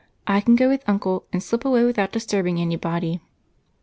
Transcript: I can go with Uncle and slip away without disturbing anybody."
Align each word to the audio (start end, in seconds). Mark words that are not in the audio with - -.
I 0.25 0.41
can 0.41 0.55
go 0.55 0.67
with 0.67 0.83
Uncle 0.89 1.25
and 1.31 1.43
slip 1.43 1.63
away 1.63 1.85
without 1.85 2.11
disturbing 2.11 2.59
anybody." 2.59 3.21